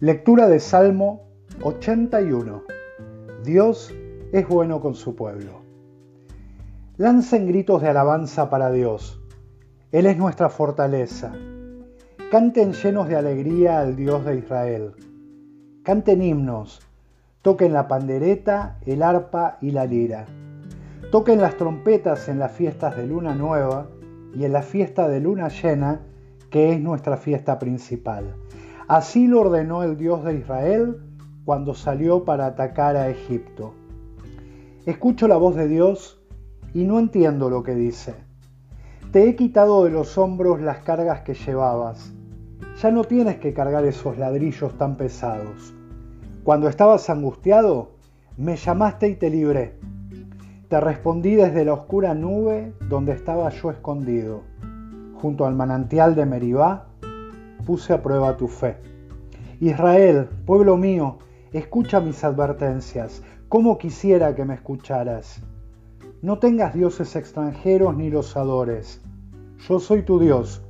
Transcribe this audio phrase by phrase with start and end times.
[0.00, 1.22] Lectura de Salmo
[1.62, 2.64] 81.
[3.42, 3.94] Dios
[4.30, 5.62] es bueno con su pueblo.
[6.98, 9.22] Lancen gritos de alabanza para Dios.
[9.92, 11.32] Él es nuestra fortaleza.
[12.30, 14.92] Canten llenos de alegría al Dios de Israel.
[15.82, 16.82] Canten himnos.
[17.40, 20.26] Toquen la pandereta, el arpa y la lira.
[21.10, 23.88] Toquen las trompetas en las fiestas de luna nueva
[24.34, 26.02] y en la fiesta de luna llena,
[26.50, 28.34] que es nuestra fiesta principal
[28.88, 30.98] Así lo ordenó el Dios de Israel
[31.44, 33.74] cuando salió para atacar a Egipto.
[34.84, 36.22] Escucho la voz de Dios
[36.72, 38.14] y no entiendo lo que dice.
[39.10, 42.12] Te he quitado de los hombros las cargas que llevabas.
[42.80, 45.74] Ya no tienes que cargar esos ladrillos tan pesados.
[46.44, 47.96] Cuando estabas angustiado,
[48.36, 49.80] me llamaste y te libré.
[50.68, 54.42] Te respondí desde la oscura nube donde estaba yo escondido,
[55.20, 56.86] junto al manantial de Meribá
[57.66, 58.78] puse a prueba tu fe.
[59.60, 61.18] Israel, pueblo mío,
[61.52, 65.42] escucha mis advertencias, como quisiera que me escucharas.
[66.22, 69.02] No tengas dioses extranjeros ni los adores.
[69.68, 70.62] Yo soy tu Dios,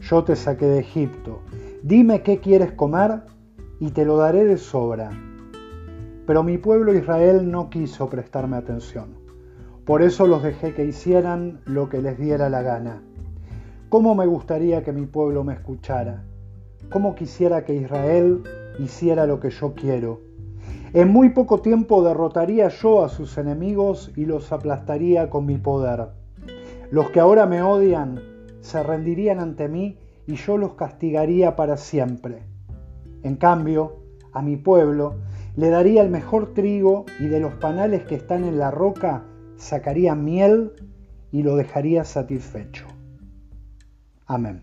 [0.00, 1.40] yo te saqué de Egipto.
[1.82, 3.22] Dime qué quieres comer
[3.80, 5.10] y te lo daré de sobra.
[6.26, 9.14] Pero mi pueblo Israel no quiso prestarme atención.
[9.84, 13.02] Por eso los dejé que hicieran lo que les diera la gana.
[13.90, 16.24] ¿Cómo me gustaría que mi pueblo me escuchara?
[16.90, 18.42] ¿Cómo quisiera que Israel
[18.78, 20.20] hiciera lo que yo quiero?
[20.92, 26.08] En muy poco tiempo derrotaría yo a sus enemigos y los aplastaría con mi poder.
[26.90, 28.20] Los que ahora me odian
[28.60, 32.44] se rendirían ante mí y yo los castigaría para siempre.
[33.24, 33.96] En cambio,
[34.32, 35.16] a mi pueblo
[35.56, 39.24] le daría el mejor trigo y de los panales que están en la roca
[39.56, 40.72] sacaría miel
[41.32, 42.86] y lo dejaría satisfecho.
[44.26, 44.62] Amén.